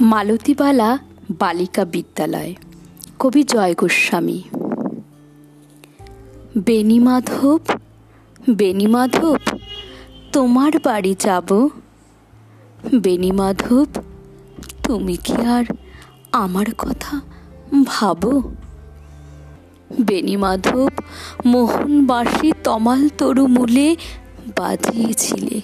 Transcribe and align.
মালতীবালা 0.00 0.98
বালিকা 1.30 1.84
বিদ্যালয়। 1.84 2.54
কবি 3.18 3.42
জয় 3.42 3.74
গোস্বামী। 3.74 4.42
বেণীমাধব 6.58 7.60
বেণীমাধব 8.50 9.36
তোমার 10.32 10.72
বাড়ি 10.84 11.16
যাব। 11.20 11.68
বেণীমাধব 13.02 13.86
তুমি 14.82 15.16
কি 15.16 15.32
আর 15.32 15.64
আমার 16.32 16.66
কথা 16.78 17.20
ভাবো? 17.84 18.52
বেণীমাধব 20.00 20.88
মোহনবাসী 21.46 22.52
তমাল 22.64 23.08
তরু 23.08 23.46
মূলে 23.46 23.96
বাজিয়েছিলে। 24.58 25.60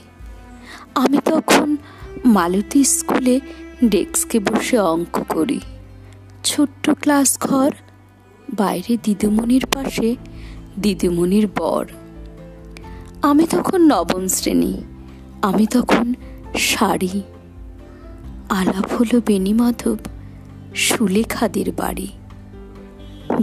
আমি 0.95 1.19
তখন 1.25 1.77
মালতী 2.25 2.85
স্কুলে 2.85 3.41
ডেস্কে 3.85 4.39
বসে 4.39 4.79
অঙ্ক 4.79 5.23
করি। 5.29 5.61
ছোট্ট 6.45 6.91
ক্লাস 6.91 7.39
ঘর, 7.41 7.71
বাইরে 8.55 8.97
দিদিমণির 9.03 9.67
পাশে 9.67 10.17
দিদিমণির 10.79 11.49
বর। 11.57 11.87
আমি 13.23 13.47
তখন 13.47 13.81
নবম 13.81 14.27
শ্রেণি, 14.27 14.83
আমি 15.43 15.67
তখন 15.67 16.15
শাড়ি। 16.59 17.23
আলাপ 18.49 18.93
হলো 18.93 19.21
বেণীমাধব 19.27 19.97
সুলেখাদের 20.75 21.73
বাড়ি। 21.73 22.09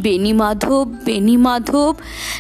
বেণীমাধব 0.01 0.95
বেণীমাধব 1.05 1.95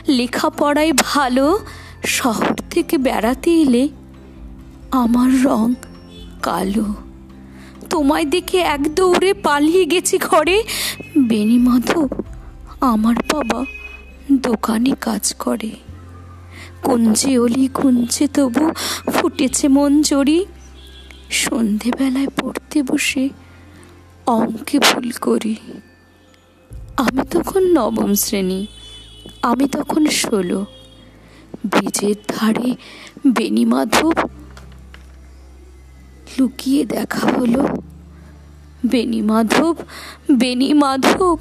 লেখাপড়ায় 0.07 0.91
ভালো, 0.93 1.59
শহর 2.05 2.55
থেকে 2.69 2.97
বেড়াতে 2.97 3.61
এলে 3.61 3.89
আমার 4.91 5.43
রং 5.43 5.73
কালো। 6.41 6.85
তোমায় 7.89 8.25
দেখে 8.25 8.57
এক 8.57 8.95
দৌড়ে 8.95 9.33
পালিয়ে 9.33 9.85
গেছি 9.85 10.17
ঘরে। 10.17 10.63
বেণীমাধব, 11.17 12.09
আমার 12.81 13.15
বাবা 13.15 13.65
দোকানে 14.31 14.91
কাজ 15.01 15.33
করে। 15.33 15.69
কুঞ্জে 16.83 17.39
অলি, 17.39 17.67
কুঞ্জে 17.73 18.27
তবু 18.27 18.71
ফুটেছে 19.11 19.67
মন 19.67 20.01
জড়ি। 20.01 20.45
সন্ধেবেলায় 21.29 22.27
পড়তে 22.27 22.83
বসে 22.83 23.29
অঙ্কে 24.25 24.79
ভুল 24.79 25.11
করি। 25.11 25.55
আমি 26.97 27.21
তখন 27.31 27.63
নবম 27.77 28.13
শ্রেণি, 28.13 28.67
আমি 29.41 29.67
তখন 29.67 30.05
ষোলো। 30.05 30.65
ব্রিজের 31.65 32.15
ধারে 32.27 32.75
বেণীমাধব 33.27 34.13
লুকিয়ে 36.39 36.85
দেখা 36.85 37.27
হলো। 37.27 37.67
বেণী 38.85 39.21
মাধব 39.21 39.75
বেণী 40.31 40.73
মাধব, 40.73 41.37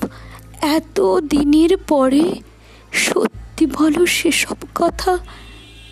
এত 0.60 1.00
দিনের 1.18 1.77
পরে 1.77 2.34
সত্যি 2.92 3.66
বলো 3.66 4.06
সেসব 4.06 4.56
কথা 4.74 5.18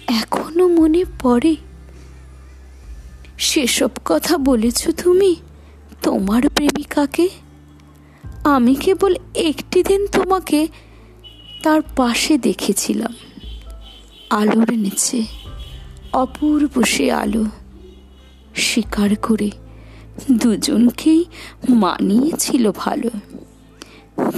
এখনও 0.06 0.68
মনে 0.68 1.04
পড়ে? 1.22 1.56
সেসব 3.38 3.88
কথা 4.04 4.38
বলেছ 4.38 4.88
তুমি 5.02 5.36
তোমার 6.02 6.48
প্রেমিকাকে? 6.48 7.28
আমি 8.44 8.74
কেবল 8.74 9.16
একটি 9.34 9.82
দিন 9.82 10.06
তোমাকে 10.06 10.68
তার 11.62 11.80
পাশে 11.96 12.38
দেখেছিলাম। 12.38 13.14
আলোর 14.30 14.72
নিচে, 14.72 15.22
অপূর্ব 16.12 16.82
সে 16.82 17.12
আলো। 17.12 17.44
স্বীকার 18.56 19.16
করে। 19.22 19.50
দুজনকেই 20.32 21.25
মানিয়েছিল 21.69 22.72
ভালো। 22.76 23.10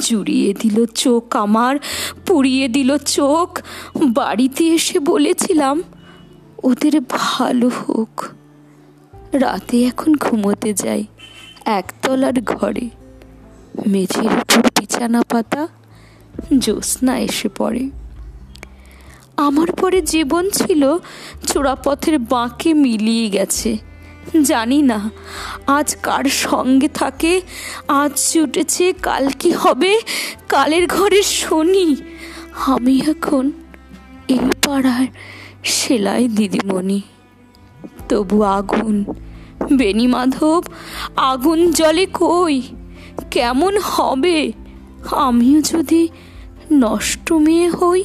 জুড়িয়ে 0.01 0.55
দিল 0.55 0.87
চোখ 0.87 1.37
আমার, 1.37 1.77
পুড়িয়ে 2.27 2.69
দিল 2.69 2.97
চোখ। 2.97 3.61
বাড়িতে 4.07 4.69
এসে 4.69 4.99
বলেছিলাম, 4.99 5.83
ওদের 6.63 7.01
ভালো 7.09 7.69
হোক। 7.69 8.25
রাতে 9.33 9.85
এখন 9.85 10.15
ঘুমোতে 10.15 10.75
যাই 10.75 11.05
একতলার 11.65 12.43
ঘরে। 12.43 12.89
মেঝের 13.87 14.27
উপর 14.27 14.63
বিছানা 14.81 15.23
পাতা, 15.23 15.69
জ্যোৎস্না 16.59 17.19
এসে 17.19 17.49
পড়ে। 17.49 17.91
আমার 19.37 19.73
পরে 19.73 20.03
জীবন 20.03 20.51
ছিল 20.51 20.99
চোরাপথের 21.47 22.19
বাঁকে 22.19 22.75
মিলিয়ে 22.75 23.31
গেছে। 23.31 23.79
জানি 24.43 24.83
না। 24.83 25.11
আজ 25.67 25.97
কার 25.97 26.25
সঙ্গে 26.25 26.89
থাকে? 26.89 27.41
আজ 27.89 28.33
ছুটেছে, 28.33 28.93
কাল 28.93 29.31
কি 29.31 29.53
হবে? 29.53 30.01
কালের 30.49 30.87
ঘরে 30.87 31.23
শুনি। 31.23 31.97
আমি 32.67 33.03
এখন 33.09 33.53
এই 34.29 34.39
পাড়ার 34.65 35.07
সেলাই 35.65 36.29
দিদিমণি। 36.29 37.01
তবু 38.09 38.43
আগুন 38.43 39.05
বেণী 39.73 40.07
মাধব, 40.07 40.63
আগুন 41.17 41.71
জলে 41.71 42.07
কই? 42.07 42.63
কেমন 43.31 43.79
হবে? 43.79 44.53
আমিও 45.11 45.61
যদি 45.61 46.09
নষ্ট 46.73 47.33
মেয়ে 47.33 47.69
হই? 47.69 48.05